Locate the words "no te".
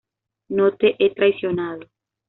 0.49-0.95